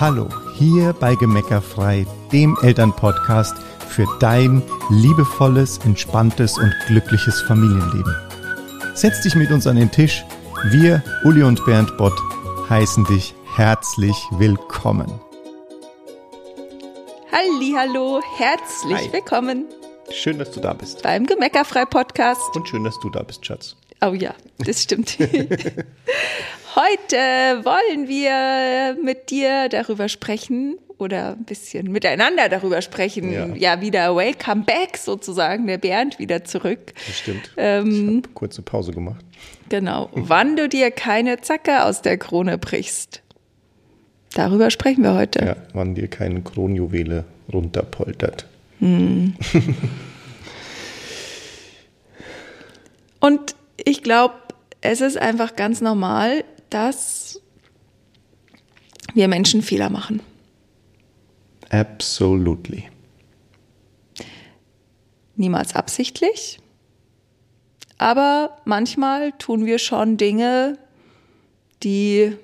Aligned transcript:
Hallo, 0.00 0.28
hier 0.56 0.92
bei 0.92 1.14
Gemeckerfrei, 1.14 2.04
dem 2.32 2.56
Elternpodcast 2.62 3.54
für 3.88 4.06
dein 4.18 4.62
liebevolles, 4.90 5.78
entspanntes 5.78 6.58
und 6.58 6.74
glückliches 6.88 7.40
Familienleben. 7.42 8.14
Setz 8.94 9.22
dich 9.22 9.36
mit 9.36 9.50
uns 9.50 9.66
an 9.66 9.76
den 9.76 9.90
Tisch. 9.90 10.24
Wir, 10.64 11.02
Uli 11.24 11.42
und 11.44 11.64
Bernd 11.64 11.96
Bott, 11.96 12.18
heißen 12.68 13.04
dich 13.04 13.34
herzlich 13.54 14.16
willkommen. 14.32 15.12
Hallo, 17.76 18.20
herzlich 18.36 18.98
Hi. 18.98 19.12
willkommen 19.12 19.66
Schön, 20.10 20.38
dass 20.38 20.50
du 20.50 20.60
da 20.60 20.72
bist. 20.74 21.02
beim 21.02 21.26
Gemeckerfrei 21.26 21.84
Podcast. 21.84 22.54
Und 22.54 22.68
schön, 22.68 22.84
dass 22.84 22.98
du 23.00 23.10
da 23.10 23.22
bist, 23.22 23.44
Schatz. 23.46 23.76
Oh 24.00 24.12
ja, 24.12 24.34
das 24.58 24.82
stimmt. 24.82 25.16
Heute 26.74 27.16
wollen 27.64 28.08
wir 28.08 28.96
mit 29.00 29.30
dir 29.30 29.68
darüber 29.68 30.08
sprechen 30.08 30.76
oder 30.98 31.36
ein 31.36 31.44
bisschen 31.44 31.92
miteinander 31.92 32.48
darüber 32.48 32.82
sprechen. 32.82 33.30
Ja. 33.30 33.46
Ja, 33.54 33.80
wieder 33.80 34.16
Welcome 34.16 34.64
Back 34.64 34.96
sozusagen, 34.96 35.68
der 35.68 35.78
Bernd 35.78 36.18
wieder 36.18 36.42
zurück. 36.42 36.92
Das 37.06 37.16
stimmt. 37.18 37.52
Ähm, 37.56 37.90
ich 37.90 38.16
habe 38.24 38.28
kurze 38.34 38.62
Pause 38.62 38.90
gemacht. 38.90 39.24
Genau, 39.68 40.10
wann 40.14 40.56
du 40.56 40.68
dir 40.68 40.90
keine 40.90 41.40
Zacke 41.40 41.84
aus 41.84 42.02
der 42.02 42.18
Krone 42.18 42.58
brichst. 42.58 43.22
Darüber 44.34 44.68
sprechen 44.70 45.04
wir 45.04 45.14
heute. 45.14 45.44
Ja, 45.44 45.54
wann 45.74 45.94
dir 45.94 46.08
keine 46.08 46.42
Kronjuwele 46.42 47.24
runterpoltert. 47.52 48.46
Und 53.20 53.54
ich 53.84 54.02
glaube, 54.02 54.34
es 54.80 55.00
ist 55.00 55.16
einfach 55.16 55.54
ganz 55.56 55.80
normal, 55.80 56.44
dass 56.74 57.40
wir 59.14 59.28
Menschen 59.28 59.62
Fehler 59.62 59.90
machen. 59.90 60.20
Absolutely. 61.70 62.88
Niemals 65.36 65.76
absichtlich. 65.76 66.58
Aber 67.96 68.58
manchmal 68.64 69.32
tun 69.32 69.66
wir 69.66 69.78
schon 69.78 70.16
Dinge, 70.16 70.76
die 71.84 72.36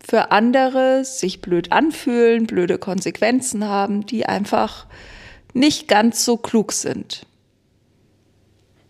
für 0.00 0.30
andere 0.30 1.04
sich 1.04 1.42
blöd 1.42 1.70
anfühlen, 1.70 2.46
blöde 2.46 2.78
Konsequenzen 2.78 3.64
haben, 3.64 4.06
die 4.06 4.24
einfach 4.24 4.86
nicht 5.52 5.88
ganz 5.88 6.24
so 6.24 6.38
klug 6.38 6.72
sind. 6.72 7.26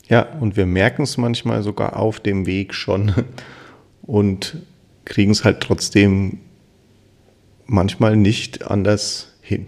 Ja, 0.09 0.23
und 0.41 0.57
wir 0.57 0.67
merken 0.67 1.03
es 1.03 1.17
manchmal 1.17 1.65
sogar 1.65 1.97
auf 1.97 2.21
dem 2.21 2.47
Weg 2.47 2.75
schon 2.75 3.13
und 4.09 4.57
kriegen 5.05 5.31
es 5.31 5.45
halt 5.45 5.61
trotzdem 5.61 6.41
manchmal 7.67 8.17
nicht 8.17 8.69
anders 8.69 9.29
hin. 9.43 9.67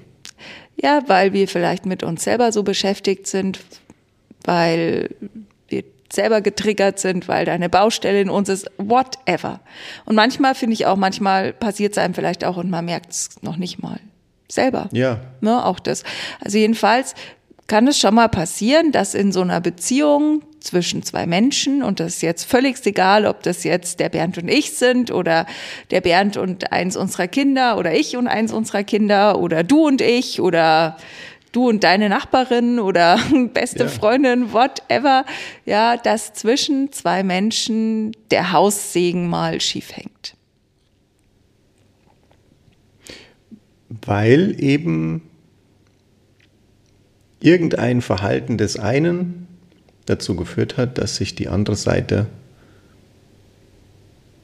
Ja, 0.76 1.02
weil 1.06 1.34
wir 1.34 1.46
vielleicht 1.46 1.84
mit 1.84 2.02
uns 2.02 2.24
selber 2.24 2.50
so 2.50 2.62
beschäftigt 2.62 3.26
sind, 3.26 3.60
weil 4.44 5.10
wir 5.68 5.84
selber 6.10 6.40
getriggert 6.40 6.98
sind, 6.98 7.28
weil 7.28 7.44
da 7.44 7.52
eine 7.52 7.68
Baustelle 7.68 8.22
in 8.22 8.30
uns 8.30 8.48
ist, 8.48 8.70
whatever. 8.78 9.60
Und 10.06 10.16
manchmal 10.16 10.54
finde 10.54 10.72
ich 10.72 10.86
auch, 10.86 10.96
manchmal 10.96 11.52
passiert 11.52 11.92
es 11.92 11.98
einem 11.98 12.14
vielleicht 12.14 12.42
auch 12.42 12.56
und 12.56 12.70
man 12.70 12.86
merkt 12.86 13.12
es 13.12 13.42
noch 13.42 13.58
nicht 13.58 13.82
mal 13.82 14.00
selber. 14.48 14.88
Ja, 14.92 15.20
Ne, 15.42 15.64
auch 15.64 15.80
das. 15.80 16.02
Also 16.40 16.56
jedenfalls 16.56 17.14
kann 17.66 17.86
es 17.86 17.98
schon 17.98 18.14
mal 18.14 18.28
passieren, 18.28 18.90
dass 18.90 19.14
in 19.14 19.32
so 19.32 19.42
einer 19.42 19.60
Beziehung 19.60 20.42
zwischen 20.60 21.02
zwei 21.02 21.26
Menschen, 21.26 21.82
und 21.82 22.00
das 22.00 22.16
ist 22.16 22.22
jetzt 22.22 22.44
völlig 22.44 22.84
egal, 22.86 23.26
ob 23.26 23.42
das 23.42 23.64
jetzt 23.64 24.00
der 24.00 24.08
Bernd 24.08 24.38
und 24.38 24.48
ich 24.48 24.72
sind 24.72 25.10
oder 25.10 25.46
der 25.90 26.00
Bernd 26.00 26.36
und 26.36 26.72
eins 26.72 26.96
unserer 26.96 27.28
Kinder 27.28 27.78
oder 27.78 27.94
ich 27.94 28.16
und 28.16 28.28
eins 28.28 28.52
unserer 28.52 28.84
Kinder 28.84 29.38
oder 29.38 29.64
du 29.64 29.86
und 29.86 30.00
ich 30.00 30.40
oder 30.40 30.96
du 31.52 31.68
und 31.68 31.82
deine 31.82 32.08
Nachbarin 32.08 32.78
oder 32.78 33.18
beste 33.52 33.84
Ja. 33.84 33.88
Freundin, 33.88 34.52
whatever, 34.52 35.24
ja, 35.64 35.96
dass 35.96 36.32
zwischen 36.34 36.92
zwei 36.92 37.22
Menschen 37.22 38.12
der 38.30 38.52
Haussegen 38.52 39.28
mal 39.28 39.60
schief 39.60 39.96
hängt. 39.96 40.36
weil 44.06 44.54
eben 44.62 45.22
irgendein 47.40 48.02
Verhalten 48.02 48.58
des 48.58 48.78
einen 48.78 49.48
dazu 50.10 50.36
geführt 50.36 50.76
hat, 50.76 50.98
dass 50.98 51.16
sich 51.16 51.34
die 51.34 51.48
andere 51.48 51.76
Seite 51.76 52.26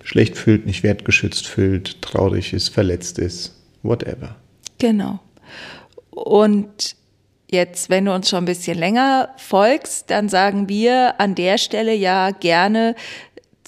schlecht 0.03 0.37
fühlt, 0.37 0.66
nicht 0.66 0.82
wertgeschützt 0.82 1.47
fühlt, 1.47 2.00
traurig 2.00 2.53
ist, 2.53 2.69
verletzt 2.69 3.19
ist, 3.19 3.54
whatever. 3.82 4.37
Genau. 4.78 5.21
Und 6.10 6.97
jetzt, 7.50 7.91
wenn 7.91 8.04
du 8.04 8.15
uns 8.15 8.31
schon 8.31 8.44
ein 8.44 8.47
bisschen 8.47 8.78
länger 8.78 9.31
folgst, 9.37 10.10
dann 10.10 10.28
sagen 10.28 10.69
wir 10.69 11.21
an 11.21 11.34
der 11.34 11.59
Stelle 11.59 11.94
ja 11.94 12.31
gerne 12.31 12.94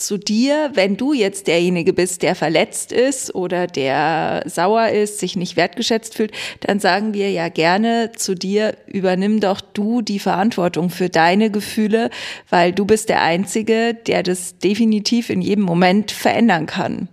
zu 0.00 0.18
dir, 0.18 0.70
wenn 0.74 0.96
du 0.96 1.12
jetzt 1.12 1.46
derjenige 1.46 1.92
bist, 1.92 2.22
der 2.22 2.34
verletzt 2.34 2.92
ist 2.92 3.34
oder 3.34 3.66
der 3.66 4.42
sauer 4.46 4.88
ist, 4.88 5.18
sich 5.18 5.36
nicht 5.36 5.56
wertgeschätzt 5.56 6.14
fühlt, 6.14 6.32
dann 6.60 6.80
sagen 6.80 7.14
wir 7.14 7.30
ja 7.30 7.48
gerne 7.48 8.12
zu 8.16 8.34
dir, 8.34 8.76
übernimm 8.86 9.40
doch 9.40 9.60
du 9.60 10.02
die 10.02 10.18
Verantwortung 10.18 10.90
für 10.90 11.08
deine 11.08 11.50
Gefühle, 11.50 12.10
weil 12.48 12.72
du 12.72 12.84
bist 12.84 13.08
der 13.08 13.22
Einzige, 13.22 13.94
der 13.94 14.22
das 14.22 14.58
definitiv 14.58 15.30
in 15.30 15.42
jedem 15.42 15.64
Moment 15.64 16.10
verändern 16.10 16.66
kann. 16.66 17.08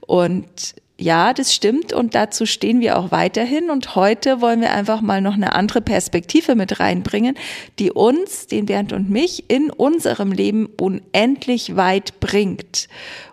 Und 0.00 0.74
ja, 1.00 1.32
das 1.32 1.54
stimmt 1.54 1.92
und 1.92 2.16
dazu 2.16 2.44
stehen 2.44 2.80
wir 2.80 2.98
auch 2.98 3.12
weiterhin. 3.12 3.70
Und 3.70 3.94
heute 3.94 4.40
wollen 4.40 4.60
wir 4.60 4.72
einfach 4.72 5.00
mal 5.00 5.20
noch 5.20 5.34
eine 5.34 5.52
andere 5.52 5.80
Perspektive 5.80 6.56
mit 6.56 6.80
reinbringen, 6.80 7.36
die 7.78 7.92
uns, 7.92 8.48
den 8.48 8.66
Bernd 8.66 8.92
und 8.92 9.08
mich, 9.08 9.48
in 9.48 9.70
unserem 9.70 10.32
Leben 10.32 10.66
unendlich 10.66 11.76
weit 11.76 12.18
bringt 12.18 12.88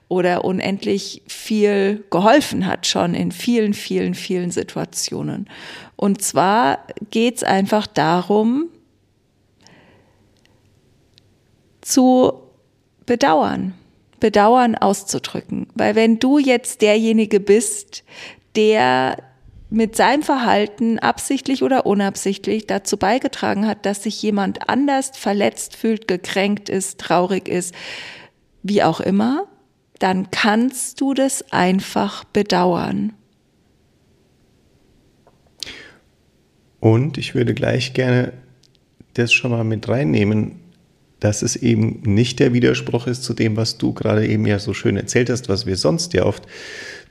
oder 0.08 0.46
unendlich 0.46 1.24
viel 1.28 2.03
geholfen 2.12 2.68
hat 2.68 2.86
schon 2.86 3.16
in 3.16 3.31
vielen, 3.31 3.74
vielen, 3.74 4.14
vielen 4.14 4.52
Situationen. 4.52 5.50
Und 5.96 6.22
zwar 6.22 6.86
geht's 7.09 7.44
einfach 7.44 7.88
darum, 7.88 8.70
zu 11.82 12.34
bedauern, 13.08 13.74
bedauern 14.25 14.74
auszudrücken. 14.74 15.68
Weil 15.75 15.94
wenn 15.94 16.18
du 16.18 16.40
jetzt 16.40 16.81
derjenige 16.81 17.40
bist, 17.40 18.03
der 18.56 19.18
mit 19.69 19.96
seinem 19.96 20.24
Verhalten 20.24 20.97
absichtlich 20.97 21.62
oder 21.62 21.86
unabsichtlich 21.86 22.66
dazu 22.66 22.97
beigetragen 22.97 23.68
hat, 23.68 23.85
dass 23.85 24.02
sich 24.02 24.19
jemand 24.24 24.68
anders 24.68 25.12
verletzt 25.16 25.75
fühlt, 25.75 26.08
gekränkt 26.08 26.69
ist, 26.69 27.00
traurig 27.00 27.47
ist, 27.47 27.75
wie 28.64 28.81
auch 28.81 29.00
immer, 29.00 29.46
dann 30.00 30.31
kannst 30.31 31.02
du 31.02 31.14
das 31.14 31.52
einfach 31.52 32.24
bedauern. 32.24 33.14
Und 36.80 37.19
ich 37.19 37.35
würde 37.35 37.53
gleich 37.53 37.94
gerne 37.94 38.34
das 39.14 39.31
schon 39.31 39.52
mal 39.52 39.64
mit 39.64 39.88
reinnehmen, 39.88 40.65
dass 41.20 41.42
es 41.42 41.56
eben 41.56 42.02
nicht 42.03 42.40
der 42.40 42.53
Widerspruch 42.53 43.08
ist 43.08 43.24
zu 43.24 43.34
dem, 43.34 43.56
was 43.56 43.78
du 43.78 43.94
gerade 43.94 44.28
eben 44.28 44.46
ja 44.46 44.59
so 44.59 44.74
schön 44.74 44.98
erzählt 44.98 45.30
hast, 45.30 45.50
was 45.50 45.66
wir 45.66 45.78
sonst 45.78 46.14
ja 46.14 46.26
oft 46.26 46.44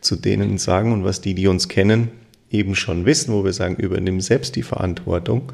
zu 0.01 0.17
denen 0.17 0.59
sagen 0.59 0.93
und 0.93 1.05
was 1.05 1.21
die, 1.21 1.35
die 1.35 1.47
uns 1.47 1.69
kennen, 1.69 2.11
eben 2.51 2.75
schon 2.75 3.07
wissen, 3.07 3.33
wo 3.33 3.45
wir 3.45 3.53
sagen, 3.53 3.77
übernimm 3.77 4.21
selbst 4.21 4.57
die 4.57 4.63
Verantwortung. 4.63 5.53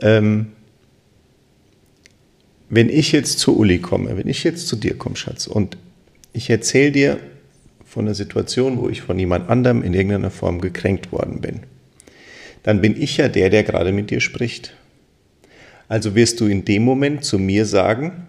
Ähm, 0.00 0.46
wenn 2.68 2.88
ich 2.88 3.12
jetzt 3.12 3.38
zu 3.38 3.56
Uli 3.56 3.78
komme, 3.78 4.16
wenn 4.16 4.28
ich 4.28 4.42
jetzt 4.42 4.66
zu 4.66 4.76
dir 4.76 4.96
komme, 4.96 5.16
Schatz, 5.16 5.46
und 5.46 5.76
ich 6.32 6.50
erzähle 6.50 6.90
dir 6.90 7.20
von 7.84 8.06
einer 8.06 8.14
Situation, 8.14 8.78
wo 8.78 8.88
ich 8.88 9.02
von 9.02 9.18
jemand 9.18 9.48
anderem 9.48 9.82
in 9.82 9.94
irgendeiner 9.94 10.30
Form 10.30 10.60
gekränkt 10.60 11.12
worden 11.12 11.40
bin, 11.40 11.60
dann 12.62 12.80
bin 12.80 13.00
ich 13.00 13.16
ja 13.16 13.28
der, 13.28 13.48
der 13.48 13.62
gerade 13.62 13.92
mit 13.92 14.10
dir 14.10 14.20
spricht. 14.20 14.74
Also 15.88 16.14
wirst 16.14 16.40
du 16.40 16.46
in 16.46 16.64
dem 16.64 16.82
Moment 16.82 17.24
zu 17.24 17.38
mir 17.38 17.64
sagen, 17.64 18.26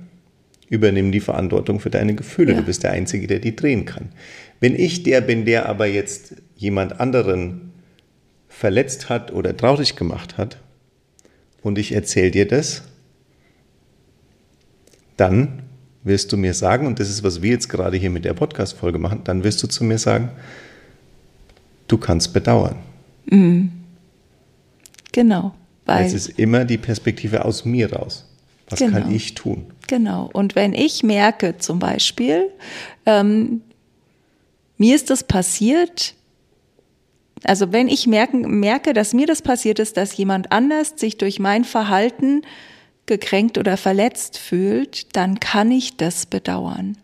übernimm 0.69 1.11
die 1.11 1.19
Verantwortung 1.19 1.79
für 1.79 1.89
deine 1.89 2.13
Gefühle. 2.13 2.53
Ja. 2.53 2.59
Du 2.59 2.65
bist 2.65 2.83
der 2.83 2.91
Einzige, 2.91 3.27
der 3.27 3.39
die 3.39 3.55
drehen 3.55 3.85
kann. 3.85 4.09
Wenn 4.59 4.75
ich 4.75 5.03
der 5.03 5.21
bin, 5.21 5.45
der 5.45 5.67
aber 5.67 5.85
jetzt 5.85 6.35
jemand 6.55 6.99
anderen 6.99 7.71
verletzt 8.49 9.09
hat 9.09 9.31
oder 9.31 9.55
traurig 9.55 9.95
gemacht 9.95 10.37
hat 10.37 10.57
und 11.61 11.77
ich 11.77 11.91
erzähle 11.91 12.31
dir 12.31 12.47
das, 12.47 12.83
dann 15.15 15.63
wirst 16.03 16.31
du 16.31 16.37
mir 16.37 16.53
sagen, 16.53 16.87
und 16.87 16.99
das 16.99 17.09
ist, 17.09 17.23
was 17.23 17.41
wir 17.41 17.51
jetzt 17.51 17.69
gerade 17.69 17.97
hier 17.97 18.09
mit 18.09 18.25
der 18.25 18.33
Podcast-Folge 18.33 18.97
machen, 18.97 19.21
dann 19.23 19.43
wirst 19.43 19.61
du 19.61 19.67
zu 19.67 19.83
mir 19.83 19.97
sagen, 19.97 20.29
du 21.87 21.97
kannst 21.97 22.33
bedauern. 22.33 22.77
Genau. 25.11 25.53
Weil 25.87 26.05
Es 26.05 26.13
ist 26.13 26.37
immer 26.37 26.65
die 26.65 26.77
Perspektive 26.77 27.45
aus 27.45 27.65
mir 27.65 27.91
raus. 27.93 28.25
Was 28.69 28.79
Genau. 28.79 28.99
kann 28.99 29.11
ich 29.13 29.33
tun? 29.33 29.65
Genau. 29.87 30.29
Und 30.33 30.55
wenn 30.55 30.73
ich 30.73 31.01
merke 31.01 31.57
zum 31.57 31.79
Beispiel, 31.79 32.51
ähm, 33.05 33.61
mir 34.77 34.95
ist 34.95 35.09
das 35.09 35.23
passiert, 35.23 36.13
also 37.43 37.71
wenn 37.71 37.87
ich 37.87 38.05
merken, 38.07 38.59
merke, 38.59 38.93
dass 38.93 39.13
mir 39.13 39.25
das 39.25 39.41
passiert 39.41 39.79
ist, 39.79 39.95
dass 39.97 40.17
jemand 40.17 40.51
anders 40.51 40.93
sich 40.97 41.17
durch 41.17 41.39
mein 41.39 41.63
Verhalten 41.63 42.41
gekränkt 43.05 43.57
oder 43.57 43.77
verletzt 43.77 44.37
fühlt, 44.37 45.15
dann 45.15 45.39
kann 45.39 45.71
ich 45.71 45.95
das 45.97 46.25
bedauern. 46.25 46.97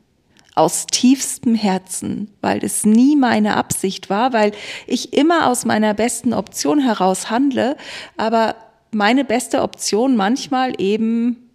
Aus 0.55 0.85
tiefstem 0.85 1.55
Herzen, 1.55 2.29
weil 2.41 2.63
es 2.63 2.85
nie 2.85 3.15
meine 3.15 3.55
Absicht 3.55 4.09
war, 4.09 4.33
weil 4.33 4.51
ich 4.85 5.13
immer 5.13 5.47
aus 5.47 5.65
meiner 5.65 5.93
besten 5.93 6.33
Option 6.33 6.79
heraus 6.79 7.29
handle, 7.31 7.77
aber 8.17 8.55
meine 8.93 9.25
beste 9.25 9.61
Option 9.61 10.15
manchmal 10.15 10.73
eben 10.79 11.49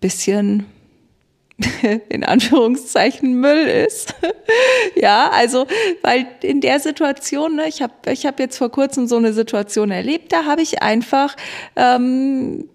bisschen 0.00 0.66
in 2.08 2.24
Anführungszeichen 2.24 3.34
Müll 3.34 3.66
ist. 3.66 4.14
ja, 4.96 5.30
also, 5.30 5.66
weil 6.02 6.26
in 6.42 6.60
der 6.60 6.80
Situation, 6.80 7.56
ne, 7.56 7.68
ich 7.68 7.82
habe 7.82 7.94
ich 8.10 8.26
hab 8.26 8.38
jetzt 8.38 8.58
vor 8.58 8.70
kurzem 8.70 9.06
so 9.06 9.16
eine 9.16 9.32
Situation 9.32 9.90
erlebt, 9.90 10.32
da 10.32 10.44
habe 10.44 10.62
ich 10.62 10.82
einfach, 10.82 11.36
ähm, 11.76 12.68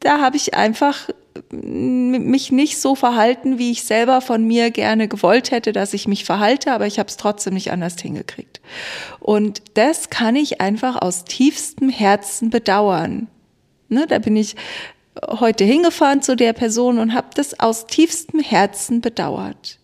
da 0.00 0.20
habe 0.20 0.36
ich 0.36 0.54
einfach 0.54 1.08
mich 1.50 2.52
nicht 2.52 2.80
so 2.80 2.94
verhalten, 2.94 3.58
wie 3.58 3.70
ich 3.70 3.84
selber 3.84 4.20
von 4.20 4.44
mir 4.44 4.70
gerne 4.70 5.08
gewollt 5.08 5.50
hätte, 5.50 5.72
dass 5.72 5.94
ich 5.94 6.08
mich 6.08 6.24
verhalte, 6.24 6.72
aber 6.72 6.86
ich 6.86 6.98
habe 6.98 7.08
es 7.08 7.16
trotzdem 7.16 7.54
nicht 7.54 7.70
anders 7.70 8.00
hingekriegt. 8.00 8.60
Und 9.20 9.62
das 9.74 10.10
kann 10.10 10.36
ich 10.36 10.60
einfach 10.60 11.00
aus 11.00 11.24
tiefstem 11.24 11.88
Herzen 11.88 12.50
bedauern. 12.50 13.28
Ne, 13.88 14.06
da 14.06 14.18
bin 14.18 14.36
ich 14.36 14.56
heute 15.28 15.64
hingefahren 15.64 16.22
zu 16.22 16.36
der 16.36 16.52
Person 16.52 16.98
und 16.98 17.14
habe 17.14 17.28
das 17.34 17.60
aus 17.60 17.86
tiefstem 17.86 18.40
Herzen 18.40 19.00
bedauert 19.00 19.78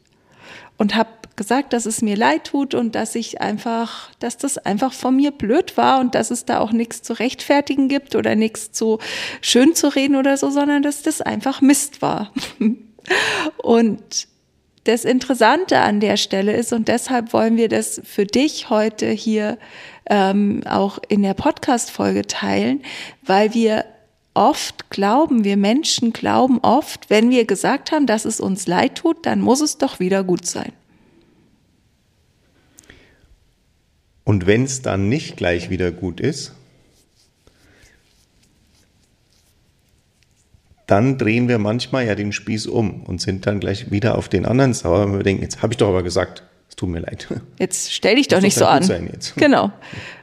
und 0.78 0.94
habe 0.94 1.10
gesagt, 1.38 1.72
dass 1.72 1.86
es 1.86 2.02
mir 2.02 2.16
leid 2.16 2.44
tut 2.44 2.74
und 2.74 2.94
dass 2.94 3.14
ich 3.14 3.40
einfach, 3.40 4.10
dass 4.18 4.36
das 4.36 4.58
einfach 4.58 4.92
von 4.92 5.16
mir 5.16 5.30
blöd 5.30 5.78
war 5.78 6.00
und 6.00 6.14
dass 6.14 6.30
es 6.30 6.44
da 6.44 6.60
auch 6.60 6.72
nichts 6.72 7.00
zu 7.00 7.14
rechtfertigen 7.14 7.88
gibt 7.88 8.14
oder 8.14 8.34
nichts 8.34 8.72
zu 8.72 8.98
schön 9.40 9.74
zu 9.74 9.88
reden 9.88 10.16
oder 10.16 10.36
so, 10.36 10.50
sondern 10.50 10.82
dass 10.82 11.02
das 11.02 11.22
einfach 11.22 11.62
Mist 11.62 12.02
war. 12.02 12.30
und 13.62 14.28
das 14.84 15.04
Interessante 15.04 15.80
an 15.80 16.00
der 16.00 16.16
Stelle 16.16 16.52
ist, 16.54 16.72
und 16.72 16.88
deshalb 16.88 17.32
wollen 17.32 17.56
wir 17.56 17.68
das 17.68 18.00
für 18.04 18.26
dich 18.26 18.70
heute 18.70 19.10
hier 19.10 19.58
ähm, 20.10 20.62
auch 20.66 20.98
in 21.08 21.22
der 21.22 21.34
Podcast-Folge 21.34 22.26
teilen, 22.26 22.82
weil 23.22 23.54
wir 23.54 23.84
oft 24.34 24.90
glauben, 24.90 25.44
wir 25.44 25.56
Menschen 25.56 26.12
glauben 26.12 26.58
oft, 26.62 27.10
wenn 27.10 27.30
wir 27.30 27.44
gesagt 27.44 27.92
haben, 27.92 28.06
dass 28.06 28.24
es 28.24 28.40
uns 28.40 28.66
leid 28.66 28.96
tut, 28.96 29.26
dann 29.26 29.40
muss 29.40 29.60
es 29.60 29.78
doch 29.78 30.00
wieder 30.00 30.24
gut 30.24 30.46
sein. 30.46 30.72
Und 34.28 34.46
wenn 34.46 34.64
es 34.64 34.82
dann 34.82 35.08
nicht 35.08 35.38
gleich 35.38 35.70
wieder 35.70 35.90
gut 35.90 36.20
ist, 36.20 36.52
dann 40.86 41.16
drehen 41.16 41.48
wir 41.48 41.56
manchmal 41.56 42.06
ja 42.06 42.14
den 42.14 42.32
Spieß 42.32 42.66
um 42.66 43.04
und 43.04 43.22
sind 43.22 43.46
dann 43.46 43.58
gleich 43.58 43.90
wieder 43.90 44.18
auf 44.18 44.28
den 44.28 44.44
anderen 44.44 44.74
sauer, 44.74 45.06
wenn 45.06 45.16
wir 45.16 45.22
denken, 45.22 45.42
jetzt 45.42 45.62
habe 45.62 45.72
ich 45.72 45.78
doch 45.78 45.88
aber 45.88 46.02
gesagt, 46.02 46.42
es 46.68 46.76
tut 46.76 46.90
mir 46.90 46.98
leid. 46.98 47.26
Jetzt 47.58 47.90
stell 47.94 48.16
dich 48.16 48.28
doch 48.28 48.42
nicht 48.42 48.54
so 48.54 48.66
an. 48.66 48.86
Genau. 49.36 49.72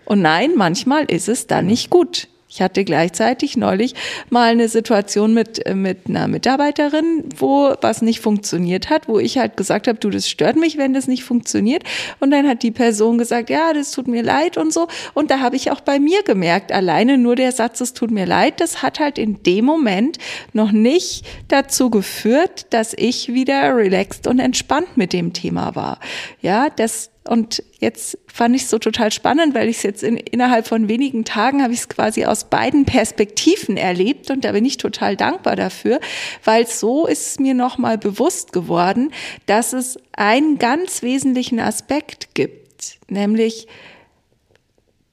Und 0.06 0.22
nein, 0.22 0.52
manchmal 0.56 1.06
ist 1.06 1.28
es 1.28 1.48
dann 1.48 1.66
nicht 1.66 1.90
gut. 1.90 2.28
Ich 2.56 2.62
hatte 2.62 2.86
gleichzeitig 2.86 3.58
neulich 3.58 3.96
mal 4.30 4.50
eine 4.50 4.70
Situation 4.70 5.34
mit, 5.34 5.66
äh, 5.66 5.76
mit 5.76 6.08
einer 6.08 6.30
Mitarbeiterin, 6.30 7.26
wo 7.36 7.74
was 7.82 8.02
nicht 8.02 8.22
funktioniert 8.22 8.90
hat, 8.90 9.10
wo 9.10 9.20
ich 9.20 9.38
halt 9.38 9.58
gesagt 9.58 9.90
habe, 9.90 10.00
du, 10.00 10.10
das 10.10 10.30
stört 10.30 10.56
mich, 10.56 10.78
wenn 10.78 10.94
das 10.94 11.08
nicht 11.08 11.26
funktioniert. 11.26 11.84
Und 12.22 12.32
dann 12.32 12.48
hat 12.48 12.64
die 12.64 12.72
Person 12.72 13.18
gesagt, 13.18 13.50
ja, 13.50 13.74
das 13.74 13.92
tut 13.92 14.08
mir 14.08 14.24
leid 14.24 14.56
und 14.56 14.72
so. 14.72 14.88
Und 15.14 15.32
da 15.32 15.42
habe 15.42 15.58
ich 15.58 15.70
auch 15.70 15.82
bei 15.82 16.00
mir 16.00 16.24
gemerkt, 16.24 16.72
alleine 16.72 17.18
nur 17.18 17.36
der 17.36 17.52
Satz, 17.52 17.82
es 17.82 17.92
tut 17.92 18.10
mir 18.10 18.26
leid, 18.26 18.62
das 18.62 18.82
hat 18.82 19.02
halt 19.02 19.18
in 19.18 19.44
dem 19.44 19.66
Moment 19.66 20.18
noch 20.54 20.72
nicht 20.72 21.26
dazu 21.50 21.90
geführt, 21.90 22.68
dass 22.70 22.94
ich 22.94 23.34
wieder 23.34 23.76
relaxed 23.76 24.28
und 24.28 24.40
entspannt 24.40 24.96
mit 24.96 25.12
dem 25.12 25.34
Thema 25.34 25.76
war. 25.76 26.00
Ja, 26.42 26.70
das, 26.70 27.10
und 27.28 27.64
jetzt 27.80 28.18
fand 28.28 28.56
ich 28.56 28.64
es 28.64 28.70
so 28.70 28.78
total 28.78 29.12
spannend, 29.12 29.56
weil 29.56 29.68
ich 29.68 29.78
es 29.78 29.84
jetzt 29.84 30.04
in, 30.04 30.18
innerhalb 30.18 30.68
von 30.68 30.88
wenigen 30.88 31.26
Tagen 31.26 31.64
habe 31.64 31.74
ich 31.74 31.80
es 31.80 31.90
quasi 31.90 32.26
aus 32.26 32.46
beiden 32.46 32.86
Perspektiven 32.86 33.78
erlebt 33.78 34.30
und 34.30 34.46
da 34.46 34.52
bin 34.52 34.64
ich 34.64 34.78
total 34.78 35.16
dankbar 35.16 35.56
dafür, 35.56 36.00
weil 36.44 36.68
so 36.68 37.08
ist 37.08 37.28
es 37.28 37.40
mir 37.40 37.54
nochmal 37.54 37.98
bewusst 37.98 38.54
geworden, 38.54 39.12
dass 39.48 39.74
es 39.74 39.98
einen 40.16 40.60
ganz 40.60 41.02
wesentlichen 41.02 41.60
Aspekt 41.60 42.36
gibt, 42.36 43.00
nämlich 43.10 43.68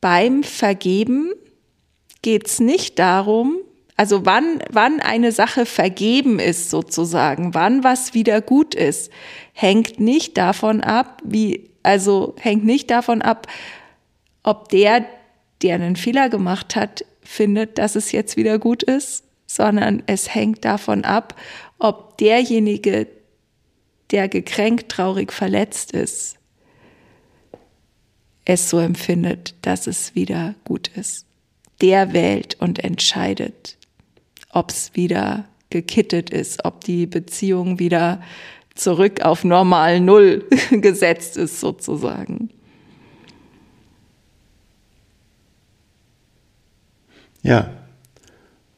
beim 0.00 0.42
Vergeben 0.42 1.30
geht 2.20 2.46
es 2.46 2.60
nicht 2.60 2.98
darum, 2.98 3.56
also 3.96 4.26
wann, 4.26 4.62
wann 4.70 5.00
eine 5.00 5.32
Sache 5.32 5.64
vergeben 5.64 6.38
ist 6.38 6.70
sozusagen, 6.70 7.54
wann 7.54 7.84
was 7.84 8.14
wieder 8.14 8.40
gut 8.40 8.74
ist, 8.74 9.10
hängt 9.52 10.00
nicht 10.00 10.36
davon 10.36 10.80
ab, 10.80 11.22
wie 11.24 11.71
also 11.82 12.34
hängt 12.38 12.64
nicht 12.64 12.90
davon 12.90 13.22
ab, 13.22 13.46
ob 14.42 14.68
der, 14.68 15.04
der 15.62 15.76
einen 15.76 15.96
Fehler 15.96 16.28
gemacht 16.28 16.76
hat, 16.76 17.04
findet, 17.22 17.78
dass 17.78 17.96
es 17.96 18.12
jetzt 18.12 18.36
wieder 18.36 18.58
gut 18.58 18.82
ist, 18.82 19.24
sondern 19.46 20.02
es 20.06 20.34
hängt 20.34 20.64
davon 20.64 21.04
ab, 21.04 21.34
ob 21.78 22.18
derjenige, 22.18 23.06
der 24.10 24.28
gekränkt, 24.28 24.90
traurig, 24.90 25.32
verletzt 25.32 25.92
ist, 25.92 26.36
es 28.44 28.68
so 28.68 28.78
empfindet, 28.78 29.54
dass 29.62 29.86
es 29.86 30.14
wieder 30.14 30.54
gut 30.64 30.88
ist. 30.88 31.26
Der 31.80 32.12
wählt 32.12 32.56
und 32.60 32.78
entscheidet, 32.82 33.76
ob 34.50 34.70
es 34.70 34.94
wieder 34.94 35.46
gekittet 35.70 36.30
ist, 36.30 36.64
ob 36.64 36.84
die 36.84 37.06
Beziehung 37.06 37.78
wieder 37.78 38.20
zurück 38.74 39.22
auf 39.22 39.44
normal 39.44 40.00
Null 40.00 40.44
gesetzt 40.70 41.36
ist 41.36 41.60
sozusagen. 41.60 42.50
Ja, 47.42 47.70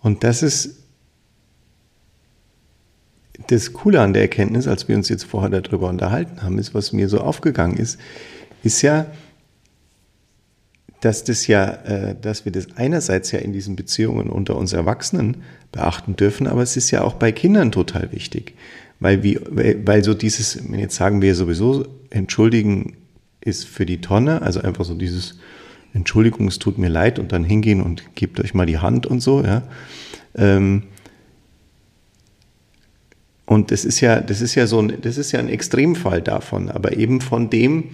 und 0.01 0.25
das 0.25 0.43
ist 0.43 0.85
das 3.49 3.73
Coole 3.73 4.01
an 4.01 4.13
der 4.13 4.23
Erkenntnis, 4.23 4.67
als 4.67 4.89
wir 4.89 4.97
uns 4.97 5.09
jetzt 5.09 5.25
vorher 5.25 5.61
darüber 5.61 5.89
unterhalten 5.89 6.43
haben, 6.43 6.59
ist, 6.59 6.75
was 6.75 6.93
mir 6.93 7.09
so 7.09 7.21
aufgegangen 7.21 7.77
ist, 7.77 7.99
ist 8.63 8.83
ja, 8.83 9.07
dass 11.01 11.25
das 11.25 11.47
ja, 11.47 11.67
äh, 11.85 12.17
dass 12.19 12.47
wir 12.47 12.53
das 12.53 12.69
einerseits 12.77 13.31
ja 13.33 13.41
in 13.41 13.53
diesen 13.53 13.77
Beziehungen 13.77 14.31
unter 14.31 14.57
uns 14.57 14.73
Erwachsenen 14.73 15.43
beachten 15.73 16.17
dürfen, 16.17 16.47
aber 16.47 16.63
es 16.63 16.77
ist 16.77 16.91
ja 16.91 17.03
auch 17.03 17.15
bei 17.15 17.33
Kindern 17.33 17.73
total 17.73 18.11
wichtig. 18.13 18.55
Weil, 19.05 19.23
wie, 19.23 19.39
weil 19.85 20.03
so 20.03 20.15
dieses, 20.15 20.59
jetzt 20.73 20.97
sagen 20.97 21.21
wir 21.21 21.35
sowieso, 21.35 21.85
entschuldigen 22.09 22.97
ist 23.43 23.67
für 23.67 23.85
die 23.85 24.01
Tonne, 24.01 24.41
also 24.41 24.63
einfach 24.63 24.87
so 24.87 24.95
dieses 24.95 25.39
Entschuldigung, 25.93 26.49
es 26.49 26.59
tut 26.59 26.79
mir 26.79 26.89
leid 26.89 27.19
und 27.19 27.31
dann 27.31 27.45
hingehen 27.45 27.83
und 27.83 28.15
gebt 28.15 28.41
euch 28.41 28.55
mal 28.55 28.65
die 28.65 28.79
Hand 28.79 29.05
und 29.05 29.21
so, 29.21 29.43
ja. 29.43 29.65
Ähm, 30.35 30.85
und 33.45 33.73
das 33.73 33.85
ist 33.85 34.01
ja, 34.01 34.23
das 34.23 34.41
ist 34.41 34.55
ja 34.55 34.67
so 34.67 34.81
ein, 34.81 34.95
das 35.03 35.19
ist 35.19 35.33
ja 35.33 35.39
ein 35.39 35.51
Extremfall 35.51 36.23
davon, 36.23 36.71
aber 36.71 36.97
eben 36.97 37.21
von 37.21 37.51
dem, 37.51 37.91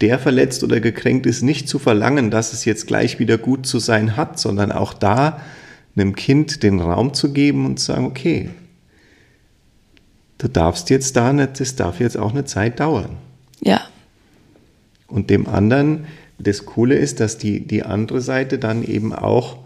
der 0.00 0.18
verletzt 0.18 0.64
oder 0.64 0.80
gekränkt 0.80 1.26
ist, 1.26 1.42
nicht 1.42 1.68
zu 1.68 1.78
verlangen, 1.78 2.30
dass 2.30 2.54
es 2.54 2.64
jetzt 2.64 2.86
gleich 2.86 3.18
wieder 3.18 3.36
gut 3.36 3.66
zu 3.66 3.78
sein 3.78 4.16
hat, 4.16 4.38
sondern 4.38 4.72
auch 4.72 4.94
da 4.94 5.38
einem 5.96 6.14
Kind 6.16 6.62
den 6.62 6.80
Raum 6.80 7.12
zu 7.12 7.34
geben 7.34 7.66
und 7.66 7.78
zu 7.78 7.92
sagen, 7.92 8.06
okay, 8.06 8.48
du 10.38 10.48
darfst 10.48 10.90
jetzt 10.90 11.16
da 11.16 11.32
nicht, 11.32 11.60
das 11.60 11.76
darf 11.76 12.00
jetzt 12.00 12.16
auch 12.16 12.32
eine 12.32 12.44
Zeit 12.44 12.80
dauern. 12.80 13.16
Ja. 13.60 13.80
Und 15.08 15.30
dem 15.30 15.46
anderen, 15.46 16.06
das 16.38 16.66
Coole 16.66 16.96
ist, 16.96 17.20
dass 17.20 17.38
die, 17.38 17.66
die 17.66 17.82
andere 17.82 18.20
Seite 18.20 18.58
dann 18.58 18.82
eben 18.82 19.12
auch 19.12 19.58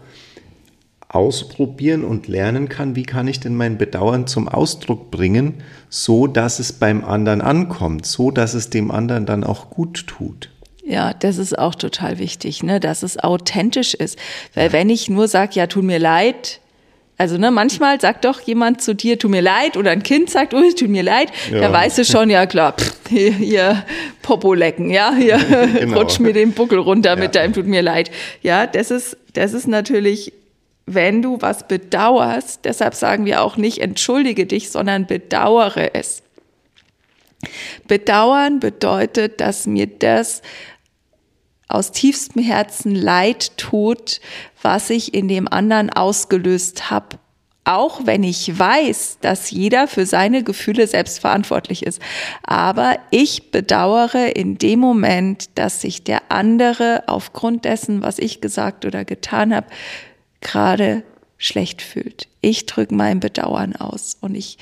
ausprobieren 1.09 2.05
und 2.05 2.27
lernen 2.27 2.69
kann, 2.69 2.95
wie 2.95 3.03
kann 3.03 3.27
ich 3.27 3.41
denn 3.41 3.55
mein 3.55 3.77
Bedauern 3.77 4.27
zum 4.27 4.47
Ausdruck 4.47 5.11
bringen, 5.11 5.55
so 5.89 6.25
dass 6.25 6.59
es 6.59 6.71
beim 6.71 7.03
anderen 7.03 7.41
ankommt, 7.41 8.05
so 8.05 8.31
dass 8.31 8.53
es 8.53 8.69
dem 8.69 8.91
anderen 8.91 9.25
dann 9.25 9.43
auch 9.43 9.69
gut 9.69 10.07
tut. 10.07 10.49
Ja, 10.85 11.13
das 11.13 11.37
ist 11.37 11.57
auch 11.57 11.75
total 11.75 12.17
wichtig, 12.17 12.63
ne, 12.63 12.79
dass 12.79 13.03
es 13.03 13.19
authentisch 13.19 13.93
ist. 13.93 14.17
Weil 14.53 14.67
ja. 14.67 14.73
wenn 14.73 14.89
ich 14.89 15.09
nur 15.09 15.27
sage, 15.27 15.51
ja, 15.55 15.67
tut 15.67 15.83
mir 15.83 15.99
leid, 15.99 16.61
also 17.21 17.37
ne, 17.37 17.51
manchmal 17.51 18.01
sagt 18.01 18.25
doch 18.25 18.41
jemand 18.41 18.81
zu 18.81 18.95
dir, 18.95 19.19
tut 19.19 19.29
mir 19.29 19.43
leid, 19.43 19.77
oder 19.77 19.91
ein 19.91 20.01
Kind 20.01 20.31
sagt, 20.31 20.55
oh, 20.55 20.63
tut 20.75 20.89
mir 20.89 21.03
leid, 21.03 21.31
ja. 21.51 21.59
da 21.59 21.71
weißt 21.71 21.99
du 21.99 22.03
schon, 22.03 22.31
ja 22.31 22.47
klar, 22.47 22.73
pff, 22.75 22.95
hier, 23.09 23.31
hier 23.31 23.85
Popo 24.23 24.55
lecken, 24.55 24.89
ja, 24.89 25.13
hier 25.13 25.37
genau. 25.79 25.99
rutsch 25.99 26.19
mir 26.19 26.33
den 26.33 26.53
Buckel 26.53 26.79
runter 26.79 27.11
ja. 27.11 27.15
mit 27.17 27.35
deinem 27.35 27.53
tut 27.53 27.67
mir 27.67 27.83
leid. 27.83 28.09
Ja, 28.41 28.65
das 28.65 28.89
ist, 28.89 29.17
das 29.33 29.53
ist 29.53 29.67
natürlich, 29.67 30.33
wenn 30.87 31.21
du 31.21 31.39
was 31.41 31.67
bedauerst, 31.67 32.65
deshalb 32.65 32.95
sagen 32.95 33.27
wir 33.27 33.43
auch 33.43 33.55
nicht 33.55 33.81
entschuldige 33.81 34.47
dich, 34.47 34.71
sondern 34.71 35.05
bedauere 35.05 35.93
es. 35.93 36.23
Bedauern 37.87 38.59
bedeutet, 38.59 39.39
dass 39.41 39.67
mir 39.67 39.85
das 39.85 40.41
aus 41.71 41.91
tiefstem 41.91 42.43
Herzen 42.43 42.95
leid 42.95 43.57
tut, 43.57 44.21
was 44.61 44.89
ich 44.89 45.13
in 45.13 45.27
dem 45.27 45.47
anderen 45.47 45.89
ausgelöst 45.89 46.89
habe. 46.91 47.17
Auch 47.63 48.05
wenn 48.05 48.23
ich 48.23 48.57
weiß, 48.57 49.19
dass 49.21 49.51
jeder 49.51 49.87
für 49.87 50.07
seine 50.07 50.43
Gefühle 50.43 50.87
selbst 50.87 51.19
verantwortlich 51.19 51.85
ist. 51.85 52.01
Aber 52.43 52.97
ich 53.11 53.51
bedauere 53.51 54.35
in 54.35 54.57
dem 54.57 54.79
Moment, 54.79 55.49
dass 55.55 55.81
sich 55.81 56.03
der 56.03 56.23
andere 56.29 57.03
aufgrund 57.05 57.65
dessen, 57.65 58.01
was 58.01 58.17
ich 58.17 58.41
gesagt 58.41 58.83
oder 58.83 59.05
getan 59.05 59.53
habe, 59.53 59.67
gerade 60.41 61.03
schlecht 61.37 61.83
fühlt. 61.83 62.27
Ich 62.41 62.65
drücke 62.65 62.95
mein 62.95 63.19
Bedauern 63.19 63.75
aus 63.75 64.17
und 64.21 64.33
ich, 64.33 64.57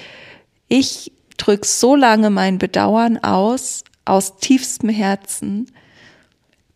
ich 0.67 1.13
drücke 1.37 1.65
so 1.65 1.95
lange 1.95 2.29
mein 2.29 2.57
Bedauern 2.57 3.17
aus, 3.17 3.83
aus 4.03 4.37
tiefstem 4.37 4.89
Herzen, 4.89 5.71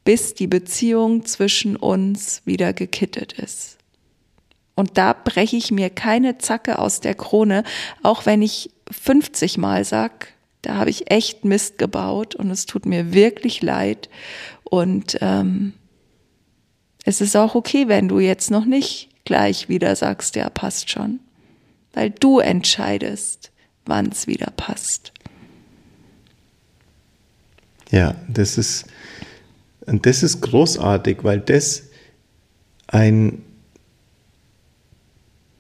bis 0.03 0.33
die 0.33 0.47
Beziehung 0.47 1.25
zwischen 1.25 1.75
uns 1.75 2.41
wieder 2.45 2.73
gekittet 2.73 3.33
ist. 3.33 3.77
Und 4.75 4.97
da 4.97 5.13
breche 5.13 5.55
ich 5.55 5.71
mir 5.71 5.89
keine 5.89 6.39
Zacke 6.39 6.79
aus 6.79 6.99
der 6.99 7.13
Krone, 7.13 7.63
auch 8.01 8.25
wenn 8.25 8.41
ich 8.41 8.71
50 8.91 9.57
Mal 9.57 9.85
sag, 9.85 10.33
da 10.61 10.75
habe 10.75 10.89
ich 10.89 11.11
echt 11.11 11.45
Mist 11.45 11.77
gebaut 11.77 12.35
und 12.35 12.49
es 12.49 12.65
tut 12.65 12.85
mir 12.85 13.13
wirklich 13.13 13.61
leid. 13.61 14.09
Und 14.63 15.17
ähm, 15.21 15.73
es 17.03 17.21
ist 17.21 17.35
auch 17.35 17.53
okay, 17.53 17.87
wenn 17.87 18.07
du 18.07 18.19
jetzt 18.19 18.49
noch 18.49 18.65
nicht 18.65 19.09
gleich 19.25 19.69
wieder 19.69 19.95
sagst, 19.95 20.35
ja, 20.35 20.49
passt 20.49 20.89
schon. 20.89 21.19
Weil 21.93 22.09
du 22.09 22.39
entscheidest, 22.39 23.51
wann 23.85 24.07
es 24.07 24.25
wieder 24.25 24.51
passt. 24.55 25.11
Ja, 27.91 28.15
das 28.27 28.57
ist, 28.57 28.85
und 29.85 30.05
das 30.05 30.23
ist 30.23 30.41
großartig, 30.41 31.23
weil 31.23 31.39
das 31.39 31.83
ein, 32.87 33.41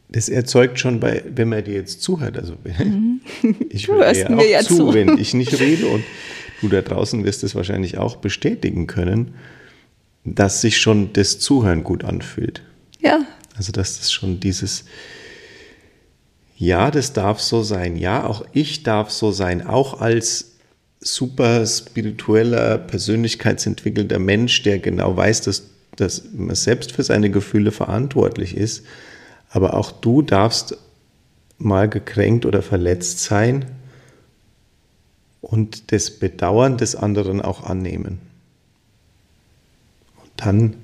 das 0.09 0.29
erzeugt 0.29 0.79
schon 0.79 0.99
bei, 0.99 1.23
wenn 1.33 1.49
man 1.49 1.63
dir 1.63 1.73
jetzt 1.73 2.01
zuhört, 2.01 2.37
also 2.37 2.53
mhm. 2.79 3.21
ich 3.69 3.87
höre 3.87 4.13
dir 4.13 4.37
auch 4.37 4.43
ja 4.43 4.61
zu, 4.61 4.75
zu, 4.75 4.93
wenn 4.93 5.17
ich 5.17 5.33
nicht 5.33 5.59
rede 5.59 5.87
und 5.87 6.03
du 6.61 6.69
da 6.69 6.81
draußen 6.81 7.23
wirst 7.25 7.43
es 7.43 7.55
wahrscheinlich 7.55 7.97
auch 7.97 8.17
bestätigen 8.17 8.87
können, 8.87 9.35
dass 10.23 10.61
sich 10.61 10.77
schon 10.77 11.11
das 11.13 11.39
Zuhören 11.39 11.83
gut 11.83 12.05
anfühlt. 12.05 12.63
Ja. 13.01 13.25
Also 13.55 13.71
dass 13.71 13.99
das 13.99 14.11
schon 14.11 14.39
dieses, 14.39 14.85
ja, 16.55 16.91
das 16.91 17.13
darf 17.13 17.41
so 17.41 17.61
sein, 17.61 17.97
ja, 17.97 18.25
auch 18.25 18.45
ich 18.53 18.83
darf 18.83 19.11
so 19.11 19.31
sein, 19.31 19.65
auch 19.65 19.99
als 19.99 20.52
super 21.03 21.65
spiritueller, 21.65 22.77
persönlichkeitsentwickelnder 22.77 24.19
Mensch, 24.19 24.63
der 24.63 24.79
genau 24.79 25.15
weiß, 25.15 25.41
dass, 25.41 25.63
dass 25.95 26.23
man 26.33 26.55
selbst 26.55 26.91
für 26.91 27.03
seine 27.03 27.29
Gefühle 27.29 27.71
verantwortlich 27.71 28.55
ist. 28.55 28.85
Aber 29.49 29.75
auch 29.75 29.91
du 29.91 30.21
darfst 30.21 30.77
mal 31.57 31.87
gekränkt 31.89 32.45
oder 32.45 32.61
verletzt 32.61 33.23
sein 33.23 33.65
und 35.41 35.91
das 35.91 36.09
Bedauern 36.09 36.77
des 36.77 36.95
anderen 36.95 37.41
auch 37.41 37.63
annehmen. 37.63 38.19
Und 40.21 40.31
dann 40.37 40.75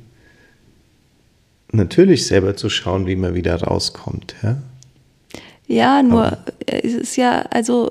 natürlich 1.72 2.28
selber 2.28 2.56
zu 2.56 2.70
schauen, 2.70 3.08
wie 3.08 3.16
man 3.16 3.36
wieder 3.36 3.62
rauskommt. 3.62 4.36
Ja, 4.44 4.62
ja 5.68 6.04
nur 6.04 6.26
Aber 6.26 6.38
es 6.66 6.94
ist 6.94 7.16
ja, 7.16 7.42
also 7.50 7.90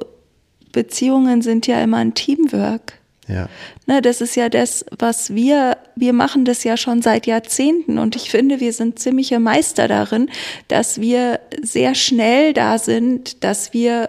Beziehungen 0.73 1.43
sind 1.43 1.67
ja 1.67 1.83
immer 1.83 1.99
ein 1.99 2.15
Teamwork. 2.15 2.95
Ja. 3.29 3.49
Ne, 3.87 4.01
das 4.01 4.21
ist 4.21 4.37
ja 4.37 4.49
das, 4.49 4.87
was 4.99 5.35
wir, 5.35 5.77
wir 5.97 6.13
machen 6.15 6.45
das 6.45 6.65
ja 6.65 6.77
schon 6.77 7.03
seit 7.03 7.27
Jahrzehnten 7.27 7.99
und 7.99 8.17
ich 8.17 8.31
finde, 8.31 8.59
wir 8.61 8.73
sind 8.73 8.99
ziemliche 8.99 9.39
Meister 9.39 9.87
darin, 9.87 10.31
dass 10.69 11.01
wir 11.01 11.41
sehr 11.63 11.95
schnell 11.95 12.55
da 12.55 12.79
sind, 12.79 13.45
dass 13.45 13.75
wir 13.75 14.09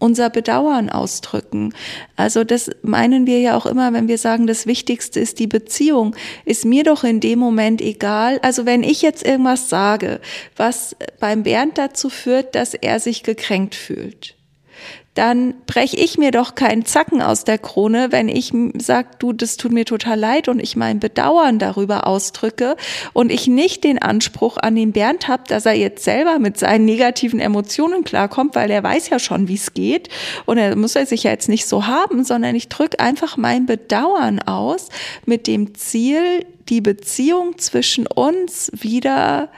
unser 0.00 0.30
Bedauern 0.30 0.88
ausdrücken. 0.88 1.74
Also 2.16 2.42
das 2.42 2.70
meinen 2.82 3.26
wir 3.26 3.38
ja 3.38 3.56
auch 3.56 3.66
immer, 3.66 3.92
wenn 3.92 4.08
wir 4.08 4.18
sagen, 4.18 4.46
das 4.46 4.66
Wichtigste 4.66 5.20
ist 5.20 5.38
die 5.38 5.46
Beziehung. 5.46 6.16
Ist 6.46 6.64
mir 6.64 6.84
doch 6.84 7.04
in 7.04 7.20
dem 7.20 7.38
Moment 7.38 7.82
egal. 7.82 8.40
Also 8.42 8.64
wenn 8.64 8.82
ich 8.82 9.02
jetzt 9.02 9.24
irgendwas 9.24 9.68
sage, 9.68 10.20
was 10.56 10.96
beim 11.20 11.42
Bernd 11.42 11.76
dazu 11.76 12.08
führt, 12.08 12.54
dass 12.54 12.72
er 12.72 12.98
sich 12.98 13.22
gekränkt 13.22 13.74
fühlt 13.74 14.39
dann 15.14 15.54
breche 15.66 15.96
ich 15.96 16.18
mir 16.18 16.30
doch 16.30 16.54
keinen 16.54 16.84
Zacken 16.84 17.20
aus 17.20 17.44
der 17.44 17.58
Krone, 17.58 18.12
wenn 18.12 18.28
ich 18.28 18.52
sage, 18.78 19.08
du, 19.18 19.32
das 19.32 19.56
tut 19.56 19.72
mir 19.72 19.84
total 19.84 20.18
leid 20.18 20.48
und 20.48 20.60
ich 20.60 20.76
mein 20.76 21.00
Bedauern 21.00 21.58
darüber 21.58 22.06
ausdrücke 22.06 22.76
und 23.12 23.32
ich 23.32 23.48
nicht 23.48 23.82
den 23.82 24.00
Anspruch 24.00 24.56
an 24.56 24.76
den 24.76 24.92
Bernd 24.92 25.26
habe, 25.26 25.42
dass 25.48 25.66
er 25.66 25.74
jetzt 25.74 26.04
selber 26.04 26.38
mit 26.38 26.58
seinen 26.58 26.84
negativen 26.84 27.40
Emotionen 27.40 28.04
klarkommt, 28.04 28.54
weil 28.54 28.70
er 28.70 28.84
weiß 28.84 29.10
ja 29.10 29.18
schon, 29.18 29.48
wie 29.48 29.56
es 29.56 29.74
geht 29.74 30.08
und 30.46 30.58
er 30.58 30.76
muss 30.76 30.94
er 30.94 31.06
sich 31.06 31.24
ja 31.24 31.32
jetzt 31.32 31.48
nicht 31.48 31.66
so 31.66 31.86
haben, 31.86 32.22
sondern 32.24 32.54
ich 32.54 32.68
drücke 32.68 33.00
einfach 33.00 33.36
mein 33.36 33.66
Bedauern 33.66 34.38
aus 34.38 34.90
mit 35.26 35.48
dem 35.48 35.74
Ziel, 35.74 36.46
die 36.68 36.80
Beziehung 36.80 37.58
zwischen 37.58 38.06
uns 38.06 38.70
wieder 38.72 39.50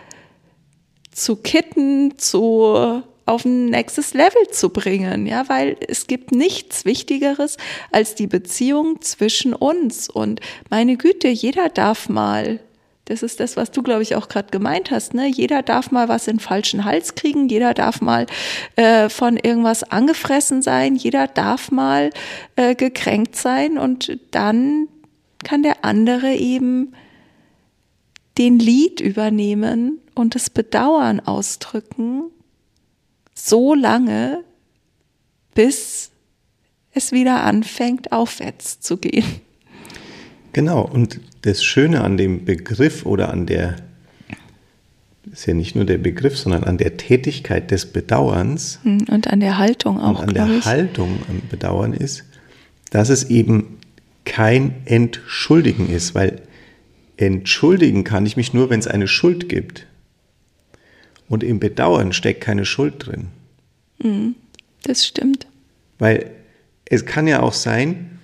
zu 1.12 1.36
kitten, 1.36 2.18
zu 2.18 3.02
auf 3.26 3.44
ein 3.44 3.66
nächstes 3.66 4.14
Level 4.14 4.48
zu 4.50 4.70
bringen, 4.70 5.26
ja, 5.26 5.48
weil 5.48 5.76
es 5.88 6.06
gibt 6.06 6.32
nichts 6.32 6.84
Wichtigeres 6.84 7.56
als 7.90 8.14
die 8.14 8.26
Beziehung 8.26 9.00
zwischen 9.00 9.54
uns. 9.54 10.08
Und 10.08 10.40
meine 10.70 10.96
Güte, 10.96 11.28
jeder 11.28 11.68
darf 11.68 12.08
mal, 12.08 12.60
das 13.06 13.22
ist 13.22 13.40
das, 13.40 13.56
was 13.56 13.70
du, 13.70 13.82
glaube 13.82 14.02
ich, 14.02 14.14
auch 14.16 14.28
gerade 14.28 14.50
gemeint 14.50 14.90
hast, 14.90 15.14
ne? 15.14 15.26
Jeder 15.26 15.62
darf 15.62 15.90
mal 15.90 16.08
was 16.08 16.28
in 16.28 16.38
falschen 16.38 16.84
Hals 16.84 17.14
kriegen, 17.14 17.48
jeder 17.48 17.74
darf 17.74 18.00
mal 18.00 18.26
äh, 18.76 19.08
von 19.08 19.36
irgendwas 19.36 19.82
angefressen 19.84 20.62
sein, 20.62 20.96
jeder 20.96 21.26
darf 21.26 21.70
mal 21.70 22.10
äh, 22.56 22.74
gekränkt 22.74 23.36
sein 23.36 23.78
und 23.78 24.18
dann 24.30 24.88
kann 25.44 25.62
der 25.62 25.84
andere 25.84 26.34
eben 26.34 26.94
den 28.38 28.58
Lied 28.58 29.00
übernehmen 29.00 29.98
und 30.14 30.34
das 30.34 30.48
Bedauern 30.48 31.20
ausdrücken 31.20 32.30
so 33.44 33.74
lange, 33.74 34.44
bis 35.54 36.10
es 36.92 37.12
wieder 37.12 37.42
anfängt, 37.42 38.12
aufwärts 38.12 38.80
zu 38.80 38.96
gehen. 38.96 39.24
Genau, 40.52 40.82
und 40.82 41.20
das 41.42 41.64
Schöne 41.64 42.02
an 42.02 42.16
dem 42.16 42.44
Begriff 42.44 43.04
oder 43.06 43.30
an 43.30 43.46
der, 43.46 43.76
ist 45.32 45.46
ja 45.46 45.54
nicht 45.54 45.74
nur 45.74 45.84
der 45.84 45.98
Begriff, 45.98 46.36
sondern 46.36 46.64
an 46.64 46.78
der 46.78 46.96
Tätigkeit 46.96 47.70
des 47.70 47.86
Bedauerns. 47.86 48.78
Hm, 48.82 49.06
und 49.10 49.28
an 49.28 49.40
der 49.40 49.58
Haltung 49.58 49.98
auch. 49.98 50.20
Und 50.20 50.28
an 50.28 50.34
der 50.34 50.58
ich. 50.58 50.64
Haltung 50.64 51.18
am 51.28 51.42
Bedauern 51.50 51.94
ist, 51.94 52.24
dass 52.90 53.08
es 53.08 53.24
eben 53.24 53.78
kein 54.24 54.74
Entschuldigen 54.84 55.88
ist, 55.88 56.14
weil 56.14 56.42
entschuldigen 57.16 58.04
kann 58.04 58.26
ich 58.26 58.36
mich 58.36 58.52
nur, 58.52 58.70
wenn 58.70 58.78
es 58.78 58.86
eine 58.86 59.08
Schuld 59.08 59.48
gibt. 59.48 59.86
Und 61.32 61.42
im 61.42 61.60
Bedauern 61.60 62.12
steckt 62.12 62.42
keine 62.42 62.66
Schuld 62.66 63.06
drin. 63.06 63.28
Mhm, 64.02 64.34
das 64.82 65.06
stimmt. 65.06 65.46
Weil 65.98 66.30
es 66.84 67.06
kann 67.06 67.26
ja 67.26 67.40
auch 67.40 67.54
sein, 67.54 68.18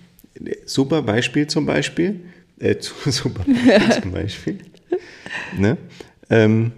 super 0.67 1.01
Beispiel 1.01 1.47
zum 1.47 1.65
Beispiel, 1.65 2.21
äh, 2.59 2.75
super 2.81 3.45
Beispiel 3.47 3.93
zum 4.03 4.13
Beispiel, 4.13 4.59
ne? 5.57 5.79
ähm, 6.29 6.73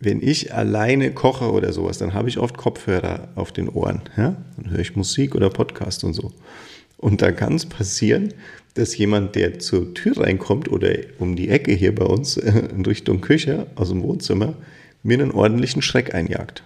wenn 0.00 0.20
ich 0.20 0.52
alleine 0.52 1.12
koche 1.12 1.50
oder 1.50 1.72
sowas, 1.72 1.96
dann 1.96 2.12
habe 2.12 2.28
ich 2.28 2.36
oft 2.36 2.58
Kopfhörer 2.58 3.28
auf 3.36 3.52
den 3.52 3.70
Ohren. 3.70 4.02
Ja? 4.18 4.36
Dann 4.58 4.70
höre 4.70 4.80
ich 4.80 4.96
Musik 4.96 5.34
oder 5.34 5.48
Podcast 5.48 6.04
und 6.04 6.12
so. 6.12 6.30
Und 6.98 7.22
da 7.22 7.32
kann 7.32 7.54
es 7.54 7.64
passieren, 7.64 8.34
dass 8.74 8.98
jemand, 8.98 9.34
der 9.34 9.60
zur 9.60 9.94
Tür 9.94 10.18
reinkommt 10.18 10.70
oder 10.70 10.90
um 11.18 11.36
die 11.36 11.48
Ecke 11.48 11.72
hier 11.72 11.94
bei 11.94 12.04
uns 12.04 12.36
in 12.36 12.84
Richtung 12.84 13.22
Küche 13.22 13.66
aus 13.76 13.88
dem 13.88 14.02
Wohnzimmer, 14.02 14.56
mir 15.02 15.14
einen 15.14 15.30
ordentlichen 15.30 15.82
Schreck 15.82 16.14
einjagt. 16.14 16.62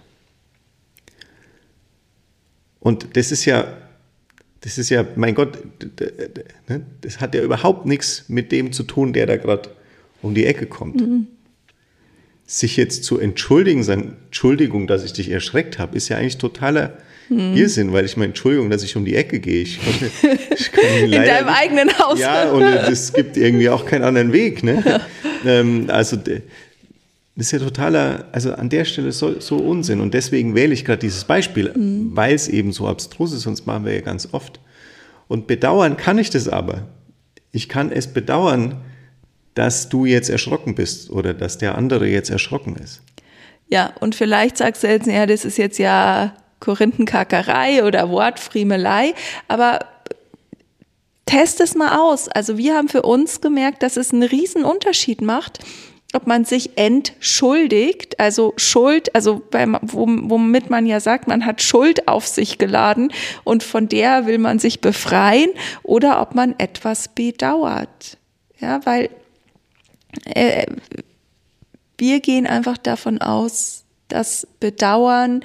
Und 2.79 3.15
das 3.17 3.31
ist 3.31 3.45
ja, 3.45 3.65
das 4.61 4.77
ist 4.77 4.89
ja, 4.89 5.05
mein 5.15 5.35
Gott, 5.35 5.57
ne, 6.67 6.85
das 7.01 7.19
hat 7.19 7.33
ja 7.35 7.41
überhaupt 7.41 7.85
nichts 7.85 8.25
mit 8.27 8.51
dem 8.51 8.71
zu 8.73 8.83
tun, 8.83 9.13
der 9.13 9.25
da 9.25 9.37
gerade 9.37 9.69
um 10.21 10.35
die 10.35 10.45
Ecke 10.45 10.65
kommt. 10.65 11.01
Mhm. 11.01 11.27
Sich 12.45 12.77
jetzt 12.77 13.03
zu 13.03 13.19
entschuldigen, 13.19 13.83
sagen, 13.83 14.17
Entschuldigung, 14.25 14.85
dass 14.87 15.03
ich 15.03 15.13
dich 15.13 15.29
erschreckt 15.29 15.79
habe, 15.79 15.95
ist 15.97 16.09
ja 16.09 16.17
eigentlich 16.17 16.37
totaler 16.37 16.97
mhm. 17.29 17.55
Irrsinn, 17.55 17.93
weil 17.93 18.05
ich 18.05 18.17
meine, 18.17 18.29
Entschuldigung, 18.29 18.69
dass 18.69 18.83
ich 18.83 18.95
um 18.95 19.05
die 19.05 19.15
Ecke 19.15 19.39
gehe. 19.39 19.63
Ich, 19.63 19.79
ich 20.51 20.71
In 21.03 21.11
deinem 21.11 21.45
nicht, 21.45 21.57
eigenen 21.57 21.99
Haus. 21.99 22.19
Ja, 22.19 22.51
und 22.51 22.63
es 22.63 23.13
gibt 23.13 23.37
irgendwie 23.37 23.69
auch 23.69 23.85
keinen 23.85 24.03
anderen 24.03 24.33
Weg. 24.33 24.63
Ne? 24.63 25.01
Ähm, 25.47 25.85
also 25.89 26.17
das 27.35 27.47
ist 27.47 27.51
ja 27.51 27.59
totaler, 27.59 28.25
also 28.31 28.53
an 28.53 28.69
der 28.69 28.85
Stelle 28.85 29.11
so, 29.11 29.39
so 29.41 29.57
Unsinn. 29.57 29.99
Und 29.99 30.13
deswegen 30.13 30.55
wähle 30.55 30.73
ich 30.73 30.85
gerade 30.85 30.99
dieses 30.99 31.25
Beispiel, 31.25 31.73
mhm. 31.75 32.11
weil 32.15 32.33
es 32.33 32.47
eben 32.47 32.71
so 32.71 32.87
abstrus 32.87 33.33
ist, 33.33 33.41
sonst 33.41 33.65
machen 33.67 33.85
wir 33.85 33.93
ja 33.93 34.01
ganz 34.01 34.29
oft. 34.31 34.59
Und 35.27 35.47
bedauern 35.47 35.97
kann 35.97 36.17
ich 36.17 36.29
das 36.29 36.47
aber. 36.47 36.83
Ich 37.51 37.67
kann 37.67 37.91
es 37.91 38.07
bedauern, 38.07 38.81
dass 39.53 39.89
du 39.89 40.05
jetzt 40.05 40.29
erschrocken 40.29 40.75
bist 40.75 41.09
oder 41.09 41.33
dass 41.33 41.57
der 41.57 41.77
andere 41.77 42.07
jetzt 42.07 42.29
erschrocken 42.29 42.75
ist. 42.77 43.01
Ja, 43.67 43.93
und 43.99 44.15
vielleicht 44.15 44.57
sagst 44.57 44.83
du 44.83 44.87
jetzt, 44.87 45.07
ja, 45.07 45.25
das 45.25 45.43
ist 45.43 45.57
jetzt 45.57 45.79
ja 45.79 46.35
Korinthenkackerei 46.59 47.83
oder 47.83 48.09
Wortfriemelei, 48.09 49.13
aber 49.47 49.79
test 51.25 51.59
es 51.59 51.75
mal 51.75 51.97
aus. 51.97 52.29
Also 52.29 52.57
wir 52.57 52.75
haben 52.75 52.87
für 52.87 53.01
uns 53.01 53.41
gemerkt, 53.41 53.83
dass 53.83 53.97
es 53.97 54.13
einen 54.13 54.23
riesen 54.23 54.63
Unterschied 54.63 55.21
macht, 55.21 55.59
ob 56.15 56.27
man 56.27 56.45
sich 56.45 56.77
entschuldigt, 56.77 58.19
also 58.19 58.53
Schuld, 58.57 59.13
also 59.13 59.41
beim, 59.51 59.77
womit 59.81 60.69
man 60.69 60.85
ja 60.85 60.99
sagt, 60.99 61.27
man 61.27 61.45
hat 61.45 61.61
Schuld 61.61 62.07
auf 62.07 62.27
sich 62.27 62.57
geladen 62.57 63.11
und 63.43 63.63
von 63.63 63.87
der 63.87 64.25
will 64.25 64.37
man 64.37 64.59
sich 64.59 64.81
befreien 64.81 65.49
oder 65.83 66.21
ob 66.21 66.35
man 66.35 66.55
etwas 66.57 67.09
bedauert. 67.09 68.17
Ja, 68.59 68.79
weil 68.85 69.09
äh, 70.25 70.65
wir 71.97 72.19
gehen 72.19 72.47
einfach 72.47 72.77
davon 72.77 73.21
aus, 73.21 73.83
dass 74.07 74.47
Bedauern 74.59 75.43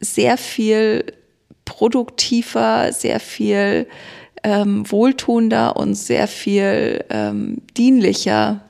sehr 0.00 0.36
viel 0.36 1.04
produktiver, 1.64 2.92
sehr 2.92 3.20
viel 3.20 3.86
ähm, 4.42 4.90
wohltuender 4.90 5.76
und 5.76 5.94
sehr 5.94 6.28
viel 6.28 7.04
ähm, 7.10 7.58
dienlicher 7.76 8.62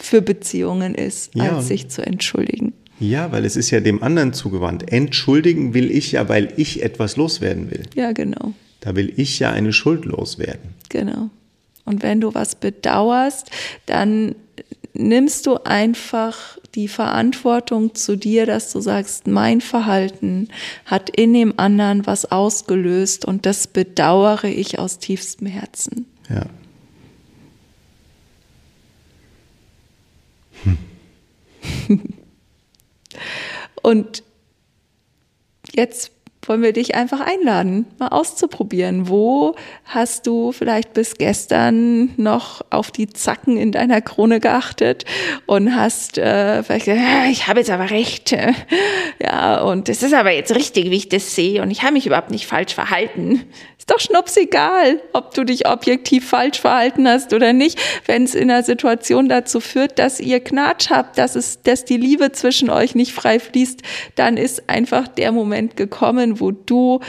für 0.00 0.22
Beziehungen 0.22 0.94
ist, 0.94 1.34
ja. 1.34 1.56
als 1.56 1.68
sich 1.68 1.88
zu 1.88 2.04
entschuldigen. 2.04 2.72
Ja, 2.98 3.32
weil 3.32 3.44
es 3.44 3.56
ist 3.56 3.70
ja 3.70 3.80
dem 3.80 4.02
anderen 4.02 4.32
zugewandt. 4.32 4.92
Entschuldigen 4.92 5.72
will 5.72 5.90
ich 5.90 6.12
ja, 6.12 6.28
weil 6.28 6.52
ich 6.56 6.82
etwas 6.82 7.16
loswerden 7.16 7.70
will. 7.70 7.84
Ja, 7.94 8.12
genau. 8.12 8.52
Da 8.80 8.94
will 8.94 9.12
ich 9.16 9.38
ja 9.38 9.50
eine 9.50 9.72
Schuld 9.72 10.04
loswerden. 10.04 10.74
Genau. 10.88 11.30
Und 11.84 12.02
wenn 12.02 12.20
du 12.20 12.34
was 12.34 12.54
bedauerst, 12.54 13.50
dann 13.86 14.34
nimmst 14.92 15.46
du 15.46 15.56
einfach 15.64 16.58
die 16.74 16.88
Verantwortung 16.88 17.94
zu 17.94 18.16
dir, 18.16 18.46
dass 18.46 18.72
du 18.72 18.80
sagst, 18.80 19.26
mein 19.26 19.60
Verhalten 19.60 20.48
hat 20.84 21.10
in 21.10 21.32
dem 21.32 21.54
anderen 21.56 22.06
was 22.06 22.30
ausgelöst 22.30 23.24
und 23.24 23.46
das 23.46 23.66
bedauere 23.66 24.44
ich 24.44 24.78
aus 24.78 24.98
tiefstem 24.98 25.46
Herzen. 25.46 26.06
Ja. 26.28 26.46
Und 33.82 34.22
jetzt 35.74 36.12
wollen 36.50 36.62
wir 36.62 36.72
dich 36.72 36.96
einfach 36.96 37.20
einladen, 37.20 37.86
mal 38.00 38.08
auszuprobieren. 38.08 39.08
Wo 39.08 39.54
hast 39.84 40.26
du 40.26 40.50
vielleicht 40.50 40.94
bis 40.94 41.14
gestern 41.14 42.10
noch 42.16 42.62
auf 42.70 42.90
die 42.90 43.06
Zacken 43.08 43.56
in 43.56 43.70
deiner 43.70 44.00
Krone 44.00 44.40
geachtet 44.40 45.04
und 45.46 45.76
hast 45.76 46.18
äh, 46.18 46.64
vielleicht 46.64 46.86
gesagt, 46.86 47.30
ich 47.30 47.46
habe 47.46 47.60
jetzt 47.60 47.70
aber 47.70 47.90
recht. 47.90 48.36
Ja, 49.22 49.60
und 49.60 49.90
es 49.90 50.02
ist 50.02 50.14
aber 50.14 50.30
jetzt 50.30 50.54
richtig, 50.54 50.90
wie 50.90 50.96
ich 50.96 51.10
das 51.10 51.34
sehe 51.34 51.60
und 51.60 51.70
ich 51.70 51.82
habe 51.82 51.92
mich 51.92 52.06
überhaupt 52.06 52.30
nicht 52.30 52.46
falsch 52.46 52.74
verhalten. 52.74 53.44
Ist 53.80 53.90
doch 53.90 54.00
schnupsegal, 54.00 55.00
ob 55.12 55.34
du 55.34 55.44
dich 55.44 55.66
objektiv 55.66 56.28
falsch 56.28 56.60
verhalten 56.60 57.08
hast 57.08 57.32
oder 57.32 57.52
nicht. 57.52 57.78
Wenn 58.06 58.24
es 58.24 58.34
in 58.34 58.50
einer 58.50 58.62
Situation 58.62 59.28
dazu 59.28 59.60
führt, 59.60 59.98
dass 59.98 60.20
ihr 60.20 60.40
Knatsch 60.40 60.90
habt, 60.90 61.18
dass, 61.18 61.34
es, 61.34 61.62
dass 61.62 61.84
die 61.84 61.96
Liebe 61.96 62.32
zwischen 62.32 62.70
euch 62.70 62.94
nicht 62.94 63.12
frei 63.12 63.40
fließt, 63.40 63.80
dann 64.16 64.36
ist 64.36 64.68
einfach 64.68 65.08
der 65.08 65.32
Moment 65.32 65.76
gekommen, 65.76 66.39
wo 66.40 66.50
du 66.50 67.00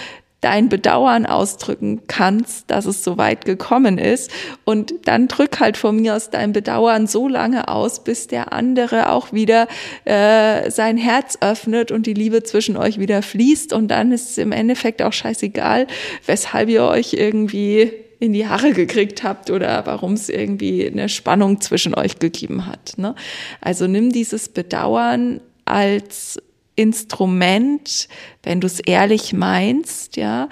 dein 0.42 0.70
Bedauern 0.70 1.28
ausdrücken 1.28 2.02
kannst, 2.08 2.70
dass 2.72 2.86
es 2.86 3.04
so 3.04 3.18
weit 3.18 3.46
gekommen 3.46 4.00
ist. 4.00 4.32
Und 4.66 4.94
dann 5.06 5.28
drück 5.28 5.60
halt 5.60 5.78
von 5.78 5.96
mir 5.96 6.16
aus 6.16 6.32
dein 6.32 6.52
Bedauern 6.52 7.06
so 7.06 7.28
lange 7.28 7.68
aus, 7.68 8.04
bis 8.04 8.26
der 8.26 8.52
andere 8.52 9.12
auch 9.12 9.32
wieder 9.32 9.68
äh, 10.04 10.70
sein 10.72 10.98
Herz 10.98 11.38
öffnet 11.42 11.92
und 11.92 12.08
die 12.08 12.16
Liebe 12.16 12.42
zwischen 12.42 12.76
euch 12.76 13.00
wieder 13.00 13.22
fließt. 13.22 13.72
Und 13.72 13.90
dann 13.90 14.12
ist 14.12 14.32
es 14.32 14.38
im 14.40 14.52
Endeffekt 14.52 15.04
auch 15.04 15.14
scheißegal, 15.14 15.86
weshalb 16.26 16.70
ihr 16.70 16.86
euch 16.86 17.14
irgendwie 17.14 17.92
in 18.20 18.34
die 18.34 18.48
Haare 18.48 18.74
gekriegt 18.74 19.24
habt 19.24 19.52
oder 19.52 19.86
warum 19.86 20.14
es 20.14 20.30
irgendwie 20.30 20.88
eine 20.88 21.08
Spannung 21.10 21.62
zwischen 21.62 21.94
euch 21.96 22.20
gegeben 22.20 22.66
hat. 22.66 22.94
Ne? 22.98 23.16
Also 23.62 23.88
nimm 23.88 24.12
dieses 24.12 24.50
Bedauern 24.50 25.40
als 25.66 26.40
Instrument, 26.82 28.10
wenn 28.44 28.60
du 28.60 28.68
es 28.68 28.80
ehrlich 28.80 29.34
meinst, 29.34 30.18
ja, 30.18 30.50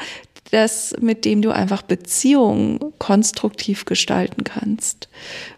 das, 0.51 0.95
mit 0.99 1.25
dem 1.25 1.41
du 1.41 1.51
einfach 1.51 1.81
Beziehungen 1.81 2.79
konstruktiv 2.99 3.85
gestalten 3.85 4.43
kannst. 4.43 5.09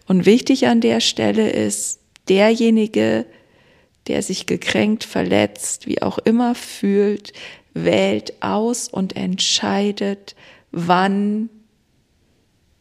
Und 0.07 0.25
wichtig 0.25 0.67
an 0.67 0.81
der 0.81 0.99
Stelle 1.01 1.49
ist, 1.49 1.99
derjenige, 2.29 3.25
der 4.07 4.21
sich 4.21 4.45
gekränkt, 4.45 5.03
verletzt, 5.03 5.87
wie 5.87 6.01
auch 6.01 6.17
immer 6.19 6.55
fühlt, 6.55 7.33
wählt 7.73 8.41
aus 8.41 8.87
und 8.87 9.15
entscheidet, 9.15 10.35
wann 10.71 11.49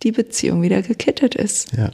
die 0.03 0.12
Beziehung 0.12 0.62
wieder 0.62 0.83
gekittet 0.83 1.35
ist. 1.35 1.72
Ja. 1.76 1.90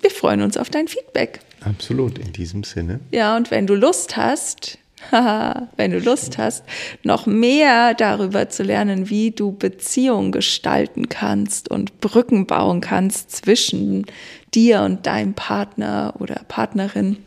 Wir 0.00 0.10
freuen 0.10 0.42
uns 0.42 0.56
auf 0.56 0.70
dein 0.70 0.88
Feedback. 0.88 1.40
Absolut, 1.60 2.18
in 2.18 2.32
diesem 2.32 2.64
Sinne. 2.64 3.00
Ja, 3.10 3.36
und 3.36 3.50
wenn 3.50 3.66
du 3.66 3.74
Lust 3.74 4.16
hast, 4.16 4.78
wenn 5.10 5.90
du 5.90 5.98
Lust 5.98 6.38
hast, 6.38 6.64
noch 7.02 7.26
mehr 7.26 7.94
darüber 7.94 8.48
zu 8.48 8.62
lernen, 8.62 9.10
wie 9.10 9.30
du 9.30 9.52
Beziehungen 9.52 10.32
gestalten 10.32 11.08
kannst 11.08 11.70
und 11.70 12.00
Brücken 12.00 12.46
bauen 12.46 12.80
kannst 12.80 13.30
zwischen 13.30 14.06
dir 14.54 14.82
und 14.82 15.06
deinem 15.06 15.34
Partner 15.34 16.14
oder 16.18 16.42
Partnerin, 16.48 17.18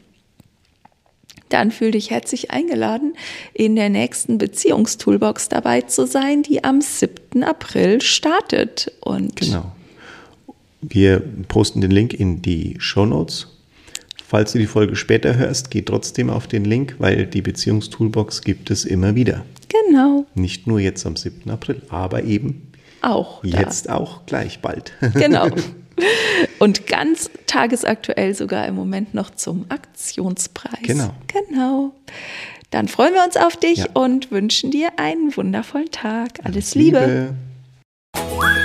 dann 1.49 1.71
fühl 1.71 1.91
dich 1.91 2.11
herzlich 2.11 2.51
eingeladen, 2.51 3.13
in 3.53 3.75
der 3.75 3.89
nächsten 3.89 4.37
Beziehungstoolbox 4.37 5.49
dabei 5.49 5.81
zu 5.81 6.07
sein, 6.07 6.43
die 6.43 6.63
am 6.63 6.81
7. 6.81 7.43
April 7.43 8.01
startet. 8.01 8.91
Und 9.01 9.35
genau. 9.35 9.71
Wir 10.81 11.21
posten 11.47 11.81
den 11.81 11.91
Link 11.91 12.13
in 12.13 12.41
die 12.41 12.75
Show 12.79 13.05
Notes 13.05 13.47
Falls 14.31 14.53
du 14.53 14.59
die 14.59 14.65
Folge 14.65 14.95
später 14.95 15.35
hörst, 15.35 15.71
geh 15.71 15.81
trotzdem 15.81 16.29
auf 16.29 16.47
den 16.47 16.63
Link, 16.63 16.95
weil 16.99 17.25
die 17.25 17.41
Beziehungstoolbox 17.41 18.43
gibt 18.43 18.71
es 18.71 18.85
immer 18.85 19.13
wieder. 19.13 19.43
Genau. 19.67 20.25
Nicht 20.35 20.67
nur 20.67 20.79
jetzt 20.79 21.05
am 21.05 21.17
7. 21.17 21.51
April, 21.51 21.81
aber 21.89 22.23
eben 22.23 22.71
auch 23.01 23.43
jetzt 23.43 23.89
da. 23.89 23.95
auch 23.95 24.25
gleich 24.25 24.61
bald. 24.61 24.93
Genau. 25.15 25.49
Und 26.59 26.87
ganz 26.87 27.29
tagesaktuell 27.45 28.33
sogar 28.33 28.67
im 28.67 28.75
Moment 28.75 29.13
noch 29.13 29.31
zum 29.31 29.65
Aktionspreis. 29.67 30.79
Genau. 30.81 31.13
Genau. 31.27 31.93
Dann 32.69 32.87
freuen 32.87 33.13
wir 33.13 33.25
uns 33.25 33.35
auf 33.35 33.57
dich 33.57 33.79
ja. 33.79 33.87
und 33.95 34.31
wünschen 34.31 34.71
dir 34.71 34.91
einen 34.95 35.35
wundervollen 35.35 35.91
Tag. 35.91 36.39
Alles, 36.45 36.45
Alles 36.45 36.75
Liebe. 36.75 37.33
Liebe. 38.13 38.60